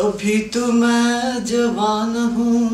अभी 0.00 0.38
तो 0.54 0.66
मैं 0.72 1.44
जवान 1.44 2.16
हूँ 2.36 2.68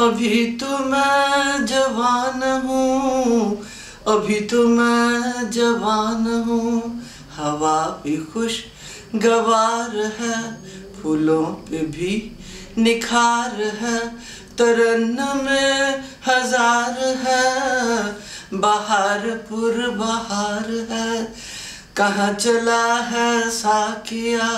अभी 0.00 0.44
तो 0.60 0.78
मैं 0.84 1.66
जवान 1.66 2.42
हूँ 2.66 3.66
अभी 4.08 4.40
तो 4.40 4.68
मैं 4.68 5.50
जवान 5.50 6.26
हूँ। 6.48 7.02
हवा 7.36 7.78
भी 8.04 8.16
खुश 8.32 8.58
गवार 9.14 9.96
है 10.20 10.38
फूलों 10.94 11.44
पे 11.44 11.84
भी 11.96 12.14
निखार 12.78 13.62
है 13.80 13.98
तरन 14.58 15.16
में 15.44 16.04
हजार 16.26 16.98
है 17.24 17.44
ہر 18.88 19.28
पुर 19.48 19.80
ہزار 20.00 20.70
है। 20.90 21.24
कहाँ 21.96 22.32
चला 22.34 22.94
है 23.10 23.50
साकिया 23.50 24.48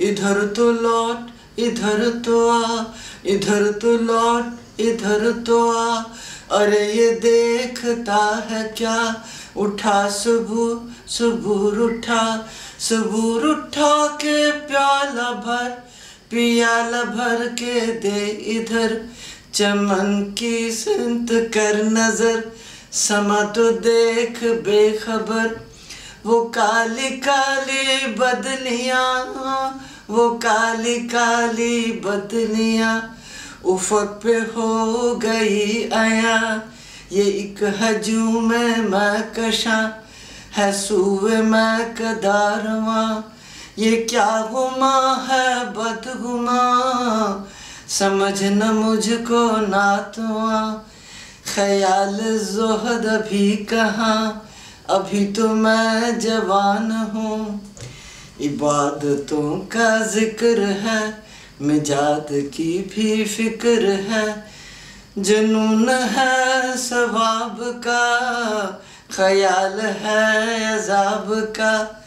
इधर 0.00 0.46
तो 0.46 0.70
लौट 0.72 1.30
इधर 1.58 2.10
तो 2.10 2.48
आ 2.48 2.84
इधर 3.26 3.72
तो 3.72 3.96
लौट 3.96 4.44
इधर 4.80 5.32
तो 5.32 5.72
आ। 5.72 6.02
अरे 6.50 6.92
ये 6.92 7.10
देखता 7.10 8.46
है 8.50 8.64
क्या? 8.64 9.24
उठा 9.56 10.10
सुबह 10.10 10.88
داہ 11.20 11.84
उठा। 11.84 12.48
اُٹھا 12.92 13.50
उठा 13.50 14.06
के 14.06 14.50
प्याला 14.52 15.32
भर 15.32 15.88
کہ 16.30 16.62
भर 17.04 17.48
के 17.48 17.80
दे 17.80 18.26
इधर। 18.26 19.06
चमन 19.54 20.34
की 20.38 20.72
सिंत 20.72 21.28
कर 21.32 21.84
नजर 21.84 22.52
समा 22.92 23.42
तो 23.42 23.72
देख 23.72 24.44
बेखबर। 24.44 25.68
वो 26.26 26.44
काली 26.44 27.10
काली 27.10 28.06
بدلیا 28.06 29.24
वो 30.10 30.28
काली 30.30 30.98
काली 31.08 32.00
बदलियाँ 32.04 32.94
उफक 33.64 34.20
पे 34.22 34.34
हो 34.54 35.14
गई 35.16 35.88
आया। 35.90 36.38
ये 37.12 37.22
एक 37.22 37.62
کالی 37.64 38.80
मैं 38.80 39.22
कशा 39.32 39.80
है 40.56 40.72
सूए 40.72 41.42
मैं 41.42 41.94
مے 41.94 43.22
ये 43.78 43.96
क्या 44.10 44.30
गुमा 44.52 44.96
है 45.28 45.48
बदगुमा। 45.72 46.60
समझ 47.88 48.42
न 48.42 48.70
मुझको 48.74 49.44
نا 49.66 49.86
ख्याल 51.54 52.18
जोहद 52.52 53.06
अभी 53.06 53.56
زُہد 53.56 54.12
अभी 54.90 55.24
तो 55.32 55.48
मैं 55.48 56.18
जवान 56.20 56.92
हूँ। 57.14 57.71
इबादतों 58.42 59.58
का 59.58 60.06
जिक्र 60.06 60.60
है 60.60 61.22
मिजाद 61.60 62.26
की 62.30 62.90
भी 62.94 63.24
फिक्र 63.24 63.90
है। 63.90 64.44
जुनून 65.18 65.88
है 65.88 66.76
सवाब 66.76 67.58
का 67.60 68.04
ख्याल 69.16 69.80
है 69.80 70.78
अजाब 70.78 71.26
का। 71.30 72.04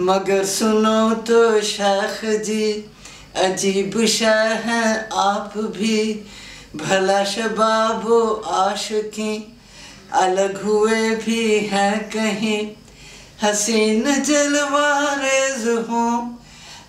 मगर 0.00 0.44
सुनो 0.44 1.14
तो 1.14 1.60
शेख 1.60 2.42
जी 2.42 2.90
अजीब 3.36 4.06
शह 4.06 4.06
شاخ 4.06 5.12
आप 5.12 5.52
भी। 5.56 6.26
भला 6.76 7.20
آپاب 7.20 8.04
आशकी 8.46 9.56
अलग 10.12 10.62
हुए 10.62 11.10
भी 11.10 11.58
हैं 11.58 12.08
कहीं। 12.08 12.68
हसीन 13.42 14.22
जलवा 14.22 15.17
खेज 15.68 15.88
हों 15.88 16.36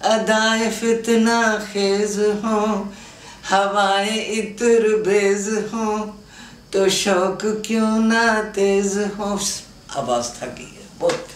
अदाए 0.09 0.69
फितना 0.71 1.57
खेज 1.73 2.19
हों 2.19 2.87
हवाएं 3.49 4.25
इतर 4.25 5.03
बेज 5.07 5.69
हों 5.73 5.99
तो 6.73 6.89
शौक 6.89 7.39
क्यों 7.65 7.99
ना 7.99 8.43
तेज 8.43 8.97
हों? 8.97 9.39
आवाज़ 9.97 10.29
थकी 10.29 10.63
है 10.63 10.87
बहुत। 10.99 11.27